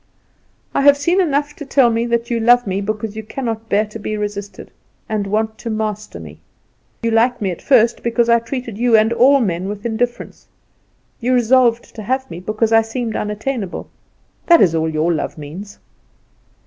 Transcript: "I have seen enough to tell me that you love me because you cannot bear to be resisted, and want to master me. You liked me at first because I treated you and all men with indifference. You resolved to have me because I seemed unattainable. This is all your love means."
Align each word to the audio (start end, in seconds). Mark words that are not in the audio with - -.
"I 0.73 0.81
have 0.81 0.97
seen 0.97 1.21
enough 1.21 1.55
to 1.57 1.63
tell 1.63 1.91
me 1.91 2.07
that 2.07 2.31
you 2.31 2.39
love 2.39 2.65
me 2.65 2.81
because 2.81 3.15
you 3.15 3.21
cannot 3.21 3.69
bear 3.69 3.85
to 3.85 3.99
be 3.99 4.17
resisted, 4.17 4.71
and 5.07 5.27
want 5.27 5.59
to 5.59 5.69
master 5.69 6.19
me. 6.19 6.39
You 7.03 7.11
liked 7.11 7.39
me 7.39 7.51
at 7.51 7.61
first 7.61 8.01
because 8.01 8.27
I 8.27 8.39
treated 8.39 8.79
you 8.79 8.97
and 8.97 9.13
all 9.13 9.39
men 9.41 9.69
with 9.69 9.85
indifference. 9.85 10.47
You 11.19 11.35
resolved 11.35 11.93
to 11.93 12.01
have 12.01 12.31
me 12.31 12.39
because 12.39 12.71
I 12.73 12.81
seemed 12.81 13.15
unattainable. 13.15 13.91
This 14.47 14.61
is 14.69 14.73
all 14.73 14.89
your 14.89 15.13
love 15.13 15.37
means." 15.37 15.77